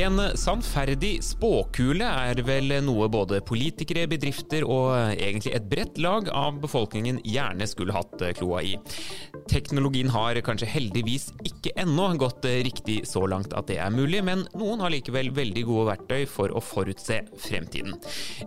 [0.00, 6.56] En sannferdig spåkule er vel noe både politikere, bedrifter og egentlig et bredt lag av
[6.62, 8.78] befolkningen gjerne skulle hatt kloa i.
[9.50, 14.46] Teknologien har kanskje heldigvis ikke ennå gått riktig så langt at det er mulig, men
[14.56, 17.98] noen har likevel veldig gode verktøy for å forutse fremtiden.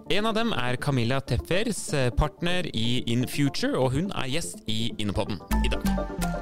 [0.09, 1.85] En av dem er Camilla Teffers,
[2.17, 6.32] partner i InFuture, og hun er gjest i Innepodden i dag.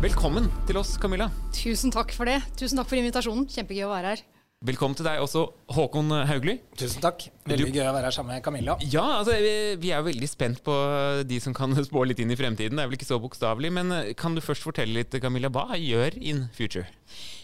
[0.00, 1.26] Velkommen til oss, Camilla.
[1.52, 2.38] Tusen takk for det.
[2.56, 3.42] Tusen takk for invitasjonen.
[3.52, 4.22] Kjempegøy å være her.
[4.64, 5.42] Velkommen til deg også,
[5.76, 6.54] Håkon Haugli.
[6.80, 7.26] Tusen takk.
[7.44, 7.76] Veldig du...
[7.76, 8.78] gøy å være her sammen med Camilla.
[8.80, 10.76] Ja, altså, vi, vi er jo veldig spent på
[11.28, 12.80] de som kan spå litt inn i fremtiden.
[12.80, 15.76] Det er vel ikke så bokstavelig, men eh, kan du først fortelle litt, Camilla, hva
[15.76, 16.86] gjør InFuture?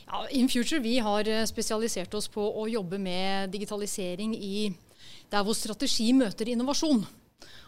[0.07, 4.71] Ja, InFuture vi har eh, spesialisert oss på å jobbe med digitalisering i
[5.29, 7.05] der hvor strategi møter innovasjon.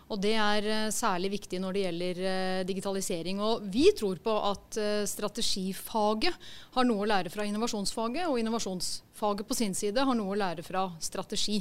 [0.09, 3.41] Og det er eh, særlig viktig når det gjelder eh, digitalisering.
[3.45, 9.49] Og vi tror på at eh, strategifaget har noe å lære fra innovasjonsfaget, og innovasjonsfaget
[9.49, 11.61] på sin side har noe å lære fra strategi.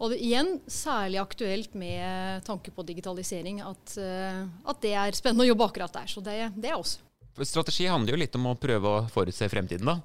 [0.00, 5.50] Og det, igjen særlig aktuelt med tanke på digitalisering, at, at det er spennende å
[5.50, 6.08] jobbe akkurat der.
[6.08, 6.96] Så det, det er oss.
[7.44, 9.98] Strategi handler jo litt om å prøve å forutse fremtiden, da.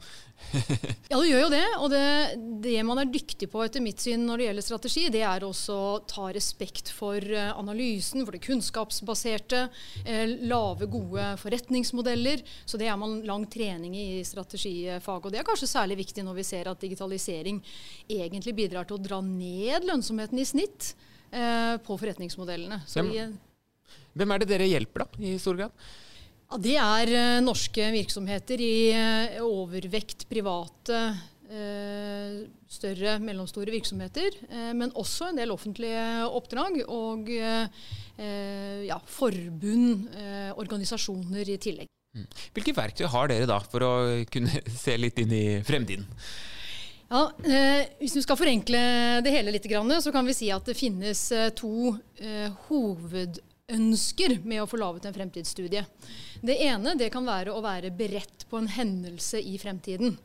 [1.10, 1.66] ja, det gjør jo det.
[1.80, 2.04] Og det,
[2.64, 5.76] det, man er dyktig på etter mitt syn når det gjelder strategi, det er også
[5.76, 9.66] å ta respekt for eh, analysen, for det kunnskapsbaserte.
[10.06, 12.44] Eh, lave, gode forretningsmodeller.
[12.66, 15.26] Så det er man lang trening i strategifag.
[15.26, 17.62] Og det er kanskje særlig viktig når vi ser at digitalisering
[18.06, 20.94] egentlig bidrar til å dra ned lønnsomheten i snitt
[21.32, 22.84] eh, på forretningsmodellene.
[22.92, 23.38] Hvem,
[24.16, 25.86] hvem er det dere hjelper, da, i stor grad?
[26.56, 31.00] Ja, det er uh, norske virksomheter i uh, overvekt private,
[31.52, 32.38] uh,
[32.72, 34.38] større, mellomstore virksomheter.
[34.74, 40.08] men også en del offentlige oppdrag og ja, forbund,
[40.60, 41.88] organisasjoner i tillegg.
[42.16, 42.26] Mm.
[42.56, 43.94] Hvilke verktøy har dere da for å
[44.32, 46.08] kunne se litt inn i fremtiden?
[47.08, 48.86] Ja, eh, Hvis vi skal forenkle
[49.24, 49.68] det hele litt,
[50.04, 53.40] så kan vi si at det finnes to eh, hoved
[53.72, 55.86] ønsker med å få laget en fremtidsstudie.
[56.46, 60.18] Det ene det kan være å være beredt på en hendelse i fremtiden.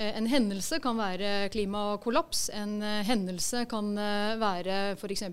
[0.00, 2.46] Eh, en hendelse kan være klimakollaps.
[2.56, 5.26] En eh, hendelse kan eh, være f.eks.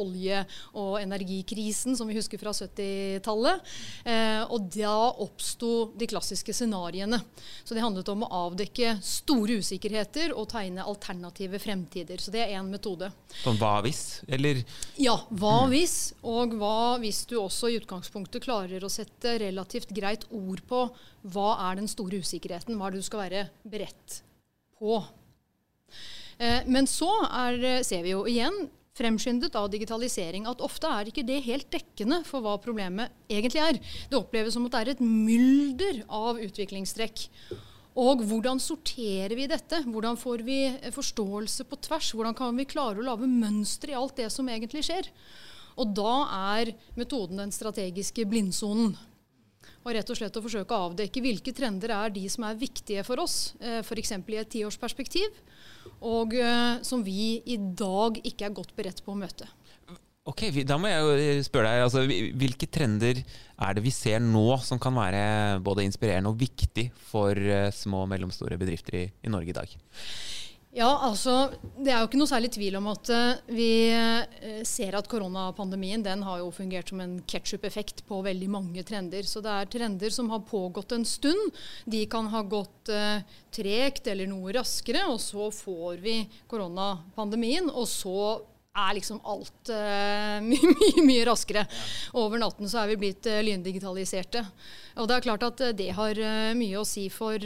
[0.00, 0.44] olje-
[0.80, 3.60] og energikrisen, som vi husker fra 70-tallet.
[4.50, 7.18] Og da oppsto de klassiske scenarioene.
[7.64, 12.22] Så det handlet om å avdekke store usikkerheter og tegne alternative fremtider.
[12.22, 13.10] Så det er én metode.
[13.42, 14.62] Sånn hva hvis, eller?
[15.00, 15.74] Ja, hva mm.
[15.74, 15.96] hvis.
[16.26, 20.84] Og hva hvis du også i utgangspunktet klarer å sette relativt greit ord på
[21.22, 22.76] hva er den store usikkerheten?
[22.78, 24.20] Hva er det du skal være beredt
[24.80, 25.00] på?
[26.40, 28.68] Eh, men så er, ser vi jo igjen,
[29.00, 33.80] fremskyndet av digitalisering, at ofte er ikke det helt dekkende for hva problemet egentlig er.
[34.10, 37.28] Det oppleves som at det er et mylder av utviklingstrekk.
[38.00, 39.82] Og hvordan sorterer vi dette?
[39.90, 40.58] Hvordan får vi
[40.94, 42.12] forståelse på tvers?
[42.14, 45.10] Hvordan kan vi klare å lage mønstre i alt det som egentlig skjer?
[45.80, 46.14] Og da
[46.56, 48.94] er metoden den strategiske blindsonen.
[49.80, 53.04] Og rett og slett å forsøke å avdekke hvilke trender er de som er viktige
[53.06, 54.12] for oss, eh, f.eks.
[54.18, 55.40] i et tiårsperspektiv,
[56.04, 59.48] og eh, som vi i dag ikke er godt beredt på å møte.
[60.28, 62.02] Ok, Da må jeg spørre deg, altså,
[62.38, 65.22] hvilke trender er det vi ser nå som kan være
[65.64, 69.72] både inspirerende og viktig for eh, små og mellomstore bedrifter i, i Norge i dag?
[70.70, 71.50] Ja, altså,
[71.82, 76.04] Det er jo ikke noe særlig tvil om at uh, vi uh, ser at koronapandemien
[76.04, 79.26] den har jo fungert som en ketsjup-effekt på veldig mange trender.
[79.26, 81.58] Så det er trender som har pågått en stund.
[81.90, 83.18] De kan ha gått uh,
[83.50, 87.66] tregt eller noe raskere, og så får vi koronapandemien.
[87.74, 88.22] Og så
[88.70, 89.72] er liksom alt
[90.52, 91.66] mye, mye, mye raskere.
[92.14, 94.44] Over natten så er vi blitt lyndigitaliserte.
[95.02, 96.22] Og det er klart at det har
[96.54, 97.42] mye å si for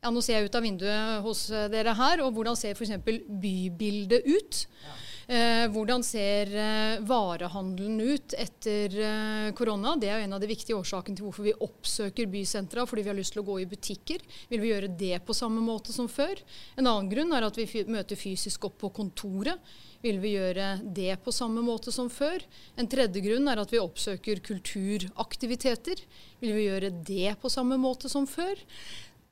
[0.00, 2.96] ja, Nå ser jeg ut av vinduet hos eh, dere her, og hvordan ser f.eks.
[3.28, 4.64] bybildet ut?
[4.84, 4.96] Ja.
[5.30, 9.92] Eh, hvordan ser eh, varehandelen ut etter eh, korona?
[9.94, 13.18] Det er en av de viktige årsakene til hvorfor vi oppsøker bysentra, fordi vi har
[13.18, 14.24] lyst til å gå i butikker.
[14.50, 16.34] Vil vi gjøre det på samme måte som før?
[16.74, 19.62] En annen grunn er at vi møter fysisk opp på kontoret.
[20.02, 22.42] Vil vi gjøre det på samme måte som før?
[22.74, 26.02] En tredje grunn er at vi oppsøker kulturaktiviteter.
[26.42, 28.58] Vil vi gjøre det på samme måte som før?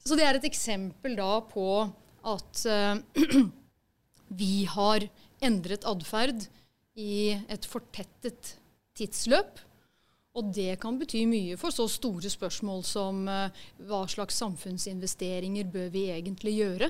[0.08, 1.68] Så det er et eksempel da på
[2.28, 3.44] at uh,
[4.40, 5.04] vi har
[5.44, 6.46] endret atferd
[6.98, 8.54] i et fortettet
[8.96, 9.60] tidsløp.
[10.38, 13.52] Og det kan bety mye for så store spørsmål som uh,
[13.88, 16.88] hva slags samfunnsinvesteringer bør vi egentlig gjøre?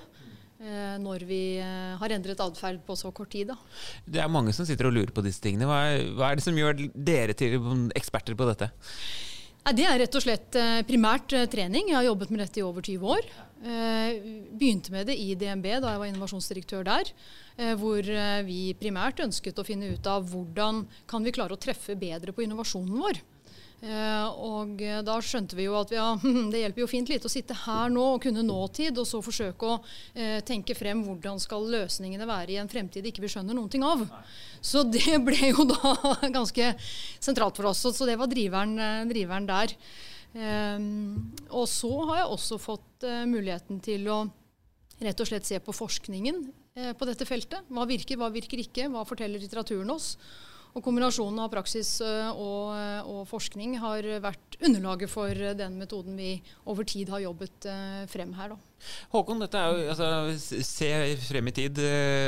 [0.58, 3.50] Uh, når vi har endret atferd på så kort tid.
[3.50, 3.58] Da.
[4.06, 5.66] Det er mange som sitter og lurer på disse tingene.
[5.70, 7.58] Hva er, hva er det som gjør dere til
[7.98, 8.70] eksperter på dette?
[9.76, 11.90] Det er rett og slett eh, primært eh, trening.
[11.90, 13.28] Jeg har jobbet med dette i over 20 år.
[13.58, 17.08] Begynte med det i DNB da jeg var innovasjonsdirektør der.
[17.80, 18.06] Hvor
[18.46, 22.44] vi primært ønsket å finne ut av hvordan kan vi klare å treffe bedre på
[22.44, 23.18] innovasjonen vår.
[23.78, 26.08] Eh, og eh, da skjønte vi jo at ja,
[26.52, 29.70] det hjelper jo fint lite å sitte her nå og kunne nåtid, og så forsøke
[29.70, 29.76] å
[30.18, 33.86] eh, tenke frem hvordan skal løsningene være i en fremtid ikke vi skjønner noen ting
[33.86, 34.02] av.
[34.58, 35.94] Så det ble jo da
[36.38, 37.84] ganske sentralt for oss.
[37.86, 38.74] Så det var driveren,
[39.10, 39.76] driveren der.
[41.48, 44.18] og så har jeg også fått muligheten til å
[44.98, 46.42] rett og slett se på forskningen
[46.98, 47.70] på dette feltet.
[47.70, 50.16] Hva virker, hva virker ikke, hva forteller litteraturen oss?
[50.76, 56.18] Og kombinasjonen av praksis eh, og, eh, og, forskning har vært underlaget for den metoden
[56.18, 56.36] vi
[56.68, 58.54] over tid har jobbet eh, frem her.
[58.54, 58.67] Da.
[59.12, 60.90] Håkon, dette er jo altså, se
[61.26, 61.80] frem i tid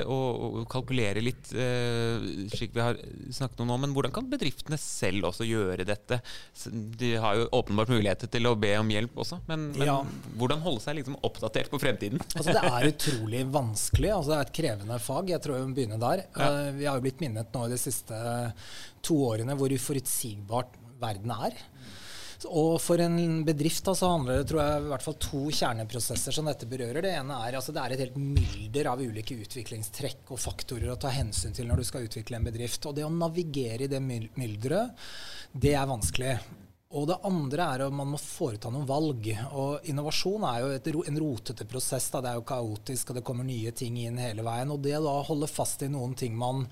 [0.05, 2.99] og, og kalkulere litt, slik vi har
[3.33, 3.79] snakket om nå.
[3.85, 6.21] Men hvordan kan bedriftene selv også gjøre dette?
[6.71, 9.97] De har jo åpenbart muligheter til å be om hjelp også, men, men ja.
[10.41, 12.21] hvordan holde seg liksom oppdatert på fremtiden?
[12.41, 14.11] Altså, det er utrolig vanskelig.
[14.15, 15.33] Altså, det er et krevende fag.
[15.35, 16.23] Jeg tror vi må begynne der.
[16.33, 16.51] Ja.
[16.77, 18.21] Vi har jo blitt minnet nå i de siste
[19.05, 21.59] to årene hvor uforutsigbart verden er.
[22.49, 26.37] Og for en bedrift da, så handler det tror jeg, i hvert fall to kjerneprosesser
[26.37, 27.03] som dette berører.
[27.05, 30.99] Det ene er altså det er et helt mylder av ulike utviklingstrekk og faktorer å
[31.01, 32.89] ta hensyn til når du skal utvikle en bedrift.
[32.89, 35.07] Og det å navigere i det mylderet,
[35.53, 36.39] det er vanskelig.
[36.91, 39.29] Og det andre er at man må foreta noen valg.
[39.55, 42.09] Og innovasjon er jo et, en rotete prosess.
[42.11, 42.19] Da.
[42.25, 44.73] Det er jo kaotisk, og det kommer nye ting inn hele veien.
[44.75, 46.65] Og det å holde fast i noen ting man,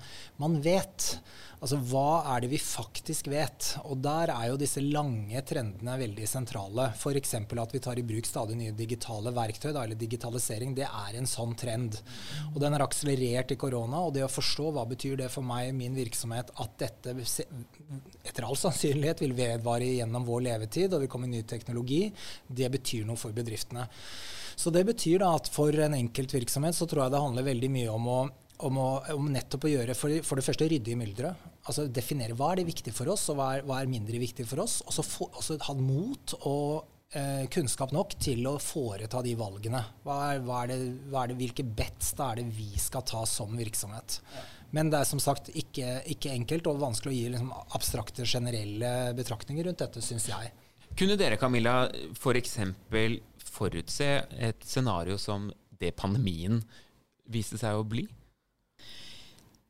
[0.43, 1.13] man vet,
[1.59, 3.65] Altså hva er det vi faktisk vet?
[3.83, 6.85] Og der er jo disse lange trendene veldig sentrale.
[6.95, 7.33] F.eks.
[7.35, 10.71] at vi tar i bruk stadig nye digitale verktøy, da, eller digitalisering.
[10.77, 11.99] Det er en sånn trend.
[12.53, 14.05] Og den har akselerert i korona.
[14.07, 18.55] Og det å forstå hva betyr det for meg, min virksomhet, at dette etter all
[18.59, 22.07] sannsynlighet vil vedvare gjennom vår levetid, og vil komme ny teknologi,
[22.49, 23.87] det betyr noe for bedriftene.
[24.59, 27.73] Så det betyr da at for en enkelt virksomhet så tror jeg det handler veldig
[27.77, 28.21] mye om å
[28.59, 31.47] om, å, om, nettopp å gjøre for, for det første rydde i mylderet.
[31.69, 34.45] Altså definere hva er det viktig for oss, og hva er, hva er mindre viktig
[34.49, 34.81] for oss.
[34.83, 34.97] Og
[35.45, 39.83] så ha mot og eh, kunnskap nok til å foreta de valgene.
[40.03, 40.79] Hva er, hva er det,
[41.11, 44.19] hva det, hvilke bets da er det vi skal ta som virksomhet?
[44.75, 48.91] Men det er som sagt ikke, ikke enkelt og vanskelig å gi liksom, abstrakte, generelle
[49.17, 50.51] betraktninger rundt dette, syns jeg.
[50.99, 51.81] Kunne dere Camilla,
[52.17, 52.55] f.eks.
[52.89, 53.17] For
[53.49, 54.07] forutse
[54.37, 55.49] et scenario som
[55.81, 56.61] det pandemien
[57.29, 58.05] viste seg å bli?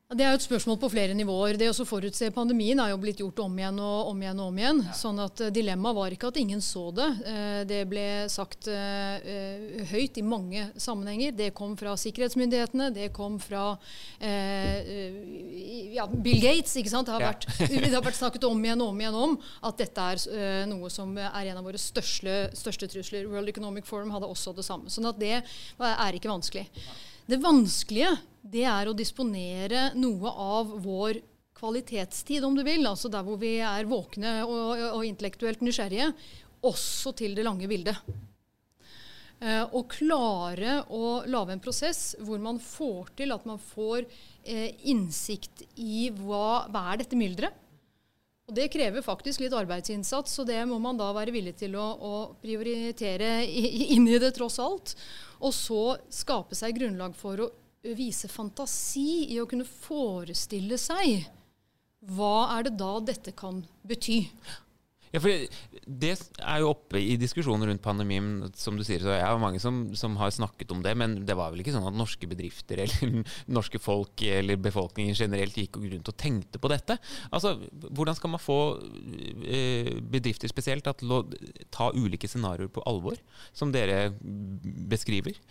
[0.10, 1.54] Det er jo et spørsmål på flere nivåer.
[1.62, 4.40] Det å forutse pandemien er jo blitt gjort om igjen og om igjen.
[4.42, 4.80] og om igjen.
[4.88, 4.94] Ja.
[4.98, 7.06] Sånn at uh, Dilemmaet var ikke at ingen så det.
[7.28, 9.22] Uh, det ble sagt uh,
[9.92, 11.36] høyt i mange sammenhenger.
[11.38, 13.78] Det kom fra sikkerhetsmyndighetene, det kom fra
[15.94, 16.74] ja, Bill Gates.
[16.82, 17.06] ikke sant?
[17.06, 19.38] Det har, vært, det har, vært, snakket om igjen og om igjen om
[19.70, 23.30] at dette er noe som er en av våre største, største trusler.
[23.30, 24.90] World Economic Forum hadde også det samme.
[24.90, 26.66] Sånn at det er ikke vanskelig.
[27.30, 31.20] Det vanskelige det er å disponere noe av vår
[31.60, 36.08] kvalitetstid, om du vil, altså der hvor vi er våkne og, og intellektuelt nysgjerrige,
[36.66, 38.00] også til det lange bildet.
[39.40, 44.08] Eh, å klare å lage en prosess hvor man får til at man får
[44.42, 47.69] eh, innsikt i hva, hva er dette mylderet.
[48.50, 51.86] Og Det krever faktisk litt arbeidsinnsats, og det må man da være villig til å,
[52.02, 54.96] å prioritere inn i det, tross alt.
[55.46, 57.52] Og så skape seg grunnlag for å
[57.96, 61.30] vise fantasi i å kunne forestille seg
[62.10, 64.24] hva er det da dette kan bety.
[65.10, 65.32] Ja, for
[65.90, 69.02] Det er jo oppe i diskusjoner rundt pandemien, som du sier.
[69.02, 71.74] så Jeg har mange som, som, har snakket om det, men det var vel ikke
[71.74, 73.24] sånn at norske bedrifter eller
[73.58, 77.00] norske folk eller befolkningen generelt gikk rundt og tenkte på dette?
[77.32, 77.56] Altså,
[77.90, 78.60] Hvordan skal man få
[79.46, 81.24] eh, bedrifter spesielt til å
[81.74, 83.18] ta ulike scenarioer på alvor,
[83.54, 85.42] som dere beskriver?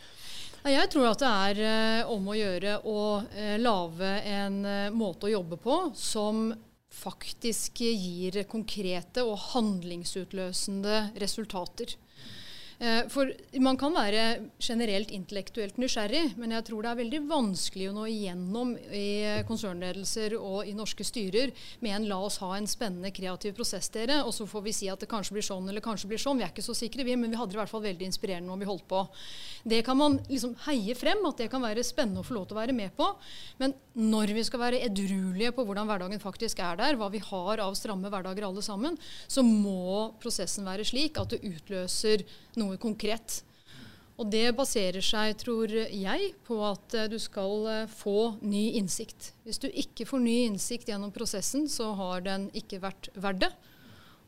[0.68, 3.02] Jeg tror at det er eh, om å gjøre å
[3.34, 4.62] eh, lage en
[4.94, 6.48] måte å jobbe på som
[6.94, 11.94] faktisk gir konkrete og handlingsutløsende resultater.
[12.78, 13.26] Eh, for
[13.58, 18.04] man kan være generelt intellektuelt nysgjerrig, men jeg tror det er veldig vanskelig å nå
[18.06, 19.08] igjennom i
[19.48, 21.50] konsernledelser og i norske styrer
[21.82, 24.88] med en 'la oss ha en spennende, kreativ prosess', dere, og så får vi si
[24.88, 26.38] at det kanskje blir sånn eller kanskje blir sånn.
[26.38, 28.52] Vi er ikke så sikre, vi, men vi hadde det i hvert fall veldig inspirerende
[28.52, 29.08] om vi holdt på.
[29.66, 32.56] Det kan man liksom heie frem, at det kan være spennende å få lov til
[32.56, 33.10] å være med på.
[33.58, 37.58] Men når vi skal være edruelige på hvordan hverdagen faktisk er der, hva vi har
[37.58, 42.22] av stramme hverdager alle sammen, så må prosessen være slik at det utløser
[42.54, 43.42] noe konkret.
[44.18, 49.32] Og det baserer seg, tror jeg, på at eh, du skal eh, få ny innsikt.
[49.46, 53.52] Hvis du ikke får ny innsikt gjennom prosessen, så har den ikke vært verdt det.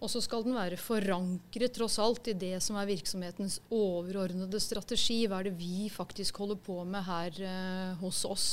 [0.00, 5.24] Og så skal den være forankret tross alt i det som er virksomhetens overordnede strategi.
[5.28, 8.48] Hva er det vi faktisk holder på med her eh, hos oss?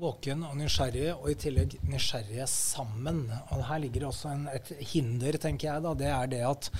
[0.00, 3.26] Våken og nysgjerrig, og i tillegg nysgjerrige sammen.
[3.52, 5.84] Og her ligger også en, et hinder, tenker jeg.
[5.84, 6.72] da, Det er det at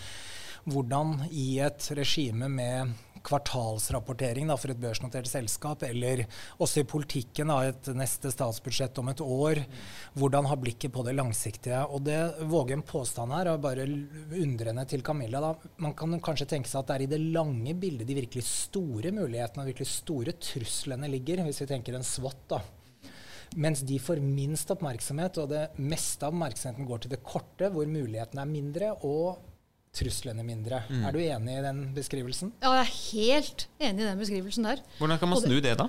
[0.65, 6.25] hvordan i et regime med kvartalsrapportering da, for et børsnotert selskap, eller
[6.61, 9.63] også i politikken, da, et neste statsbudsjett om et år.
[10.17, 11.83] Hvordan har blikket på det langsiktige?
[11.89, 15.43] Og det våger en påstand her, og bare undrende til Camilla.
[15.45, 15.71] Da.
[15.85, 19.13] Man kan kanskje tenke seg at det er i det lange bildet de virkelig store
[19.17, 22.45] mulighetene og virkelig store truslene ligger, hvis vi tenker en SWAT.
[22.51, 22.63] da.
[23.61, 27.89] Mens de får minst oppmerksomhet, og det meste av oppmerksomheten går til det korte, hvor
[27.91, 29.50] mulighetene er mindre, og
[29.91, 30.85] truslene mindre.
[30.87, 31.03] Mm.
[31.09, 32.53] Er du enig i den beskrivelsen?
[32.63, 34.83] Ja, jeg er helt enig i den beskrivelsen der.
[35.01, 35.89] Hvordan kan man snu det, da?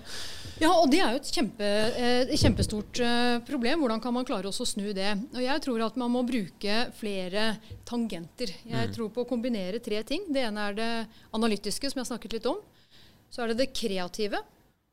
[0.62, 1.67] Ja, og Det er jo et kjempe,
[2.01, 3.84] eh, kjempestort eh, problem.
[3.86, 5.12] Hvordan kan man klare å snu det?
[5.36, 8.55] Og Jeg tror at man må bruke flere tangenter.
[8.65, 8.96] Jeg mm.
[8.96, 10.25] tror på å kombinere tre ting.
[10.34, 10.91] Det ene er det
[11.38, 12.58] analytiske, som jeg har snakket litt om.
[13.29, 14.41] Så er det det kreative.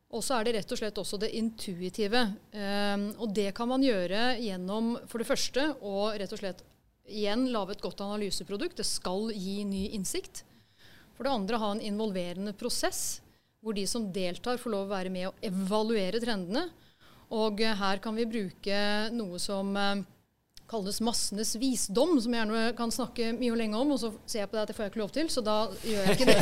[0.08, 2.22] Og så er det rett og slett også det intuitive.
[2.52, 6.62] Um, og det kan man gjøre gjennom for det første å rett og slett
[7.08, 8.78] igjen lage et godt analyseprodukt.
[8.78, 10.44] Det skal gi ny innsikt.
[11.16, 13.20] For det andre ha en involverende prosess
[13.64, 16.68] hvor de som deltar, får lov å være med og evaluere trendene.
[17.34, 18.78] Og eh, her kan vi bruke
[19.12, 20.04] noe som eh,
[20.68, 23.94] kalles massenes visdom, som jeg gjerne kan snakke mye og lenge om.
[23.94, 25.56] Og så ser jeg på det at det får jeg ikke lov til, så da
[25.88, 26.38] gjør jeg ikke det.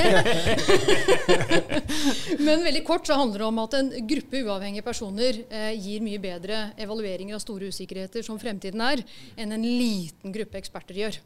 [2.46, 6.20] Men veldig kort så handler det om at en gruppe uavhengige personer eh, gir mye
[6.22, 9.04] bedre evalueringer av store usikkerheter, som fremtiden er,
[9.38, 11.22] enn en liten gruppe eksperter gjør.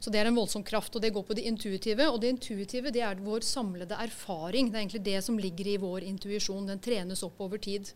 [0.00, 2.08] Så Det er en voldsom kraft, og det går på det intuitive.
[2.10, 4.70] Og det intuitive det er vår samlede erfaring.
[4.70, 6.66] Det er egentlig det som ligger i vår intuisjon.
[6.66, 7.92] Den trenes opp over tid.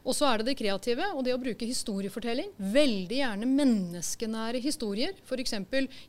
[0.00, 2.50] Og så er det det kreative og det å bruke historiefortelling.
[2.56, 5.16] Veldig gjerne menneskenære historier.
[5.26, 5.54] F.eks.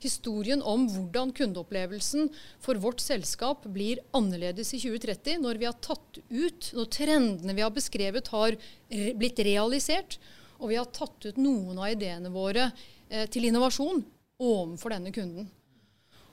[0.04, 2.30] historien om hvordan kundeopplevelsen
[2.64, 7.66] for vårt selskap blir annerledes i 2030, når vi har tatt ut, når trendene vi
[7.66, 8.56] har beskrevet har
[8.90, 10.20] blitt realisert,
[10.62, 12.70] og vi har tatt ut noen av ideene våre
[13.10, 14.04] eh, til innovasjon
[14.42, 15.50] overfor denne kunden.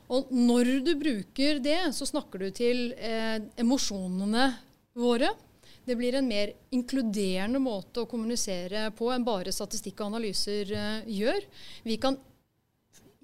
[0.08, 4.50] Og når du bruker det, så snakker du til eh, emosjonene
[4.98, 5.32] våre.
[5.88, 11.06] Det blir en mer inkluderende måte å kommunisere på enn bare statistikk og analyser uh,
[11.08, 11.46] gjør.
[11.88, 12.18] Vi kan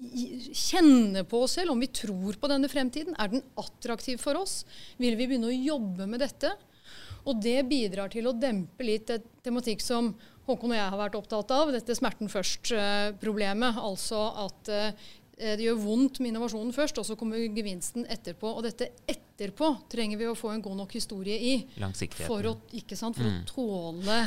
[0.00, 3.16] kjenne på oss selv om vi tror på denne fremtiden.
[3.20, 4.62] Er den attraktiv for oss?
[5.00, 6.54] Vil vi begynne å jobbe med dette?
[7.24, 10.12] Og det bidrar til å dempe litt et tematikk som
[10.44, 13.78] Håkon og jeg har vært opptatt av, dette smerten først-problemet.
[13.78, 18.52] Uh, altså at uh, det gjør vondt med innovasjonen først, og så kommer gevinsten etterpå.
[18.54, 21.54] Og dette etterpå trenger vi å få en god nok historie i
[22.20, 22.56] for, å,
[22.94, 23.40] sant, for mm.
[23.40, 24.18] å tåle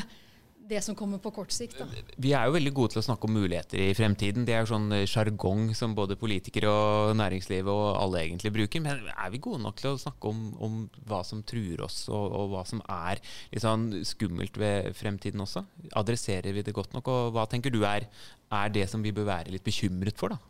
[0.67, 1.79] det som kommer på kort sikt.
[1.79, 1.87] Da.
[2.19, 4.45] Vi er jo veldig gode til å snakke om muligheter i fremtiden.
[4.47, 8.83] Det er jo sånn sjargong som både politikere og næringslivet og alle egentlig bruker.
[8.83, 12.25] Men er vi gode nok til å snakke om, om hva som truer oss, og,
[12.27, 13.23] og, hva som er
[13.63, 15.63] sånn skummelt ved fremtiden også?
[15.99, 17.11] Adresserer vi det godt nok?
[17.13, 18.09] Og hva tenker du er,
[18.51, 20.41] er det som vi bør være litt bekymret for, da?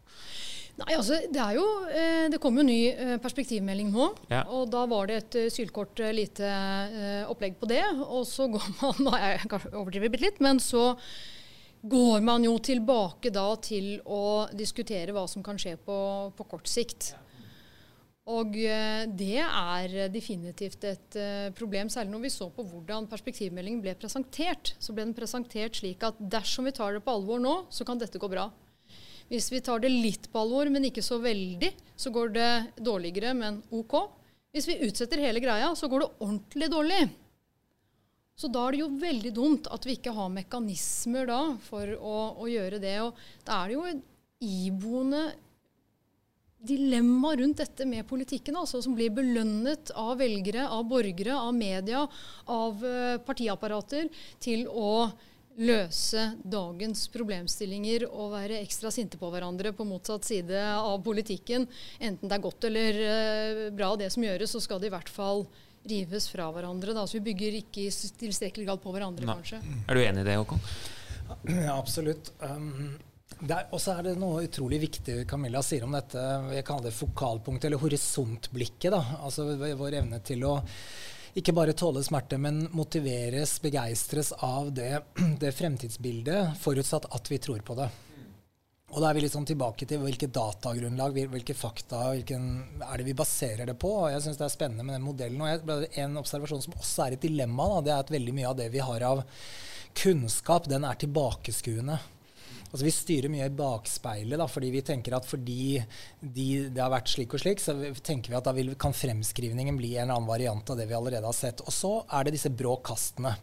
[0.78, 4.12] Nei, altså, Det er jo, eh, det kom jo ny eh, perspektivmelding nå.
[4.30, 4.44] Ja.
[4.46, 6.52] og Da var det et uh, sylkort lite
[7.32, 7.84] opplegg på det.
[8.06, 10.92] Og så går man Nå har jeg kanskje overdrevet bitte litt, men så
[11.88, 15.98] går man jo tilbake da til å diskutere hva som kan skje på,
[16.36, 17.14] på kort sikt.
[18.28, 21.18] Og det er definitivt et
[21.56, 24.74] problem, særlig når vi så på hvordan perspektivmeldingen ble presentert.
[24.84, 28.02] Så ble den presentert slik at dersom vi tar det på alvor nå, så kan
[28.02, 28.50] dette gå bra.
[29.28, 33.34] Hvis vi tar det litt på alvor, men ikke så veldig, så går det dårligere,
[33.36, 33.98] men OK.
[34.56, 37.02] Hvis vi utsetter hele greia, så går det ordentlig dårlig.
[38.38, 42.16] Så da er det jo veldig dumt at vi ikke har mekanismer da for å,
[42.38, 42.96] å gjøre det.
[43.02, 43.18] Og
[43.48, 44.04] da er det jo et
[44.46, 45.24] iboende
[46.68, 52.04] dilemma rundt dette med politikken, altså, som blir belønnet av velgere, av borgere, av media,
[52.50, 54.10] av uh, partiapparater
[54.44, 55.10] til å
[55.58, 61.66] løse dagens problemstillinger og være ekstra sinte på hverandre på motsatt side av politikken.
[62.00, 65.10] Enten det er godt eller uh, bra det som gjøres, så skal det i hvert
[65.12, 65.48] fall
[65.88, 66.94] rives fra hverandre.
[66.94, 67.08] Da.
[67.08, 69.38] Så vi bygger ikke i tilstrekkelig grad på hverandre, Nei.
[69.40, 69.62] kanskje.
[69.88, 70.64] Er du enig i det, Håkon?
[71.48, 72.32] Ja, absolutt.
[72.40, 72.98] Um,
[73.42, 76.22] og så er det noe utrolig viktig Camilla sier om dette
[76.56, 78.90] jeg kaller det fokalpunktet, eller horisontblikket.
[78.94, 80.58] da, altså Vår evne til å
[81.38, 85.04] ikke bare tåle smerte, men motiveres, begeistres av det,
[85.42, 87.90] det, fremtidsbildet, forutsatt at vi tror på det.
[88.88, 92.46] Og da er vi sånn tilbake til hvilket datagrunnlag, hvilke fakta hvilken,
[92.80, 93.92] er det vi baserer det på.
[94.06, 95.44] Og jeg syns det er spennende med den modellen.
[95.44, 98.56] Og en observasjon som også er et dilemma, da, det er at veldig mye av
[98.62, 99.26] det vi har av
[99.98, 102.00] kunnskap, den er tilbakeskuende.
[102.78, 105.80] Altså Vi styrer mye i bakspeilet, da, fordi vi tenker at fordi
[106.22, 107.74] de, det har vært slik og slik, så
[108.06, 111.26] tenker vi at da vil, kan fremskrivningen bli en annen variant av det vi allerede
[111.26, 111.64] har sett.
[111.66, 113.34] Og så er det disse brå kastene.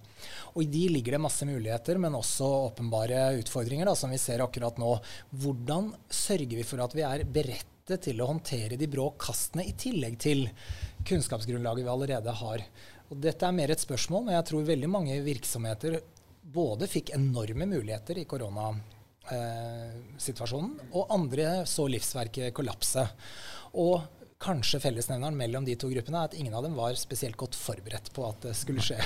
[0.54, 4.46] Og i de ligger det masse muligheter, men også åpenbare utfordringer, da, som vi ser
[4.46, 4.94] akkurat nå.
[5.42, 9.74] Hvordan sørger vi for at vi er berettet til å håndtere de brå kastene, i
[9.74, 10.46] tillegg til
[11.10, 12.68] kunnskapsgrunnlaget vi allerede har?
[13.10, 16.04] Og dette er mer et spørsmål, men jeg tror veldig mange virksomheter
[16.54, 18.30] både fikk enorme muligheter i
[19.28, 23.06] koronasituasjonen, og andre så livsverket kollapse.
[23.80, 24.02] Og
[24.44, 28.10] kanskje fellesnevneren mellom de to gruppene er at ingen av dem var spesielt godt forberedt
[28.14, 28.98] på at det skulle skje.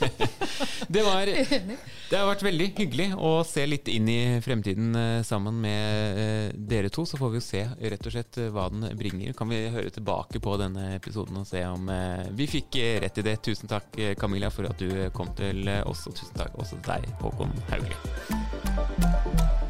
[0.94, 1.30] det, var,
[2.10, 6.46] det har vært veldig hyggelig å se litt inn i fremtiden eh, sammen med eh,
[6.54, 7.06] dere to.
[7.08, 9.34] Så får vi jo se rett og slett hva den bringer.
[9.38, 13.26] Kan vi høre tilbake på denne episoden og se om eh, vi fikk rett i
[13.26, 13.38] det.
[13.42, 17.10] Tusen takk Camilla for at du kom til oss, og tusen takk også til deg,
[17.22, 19.61] Håkon Haugli.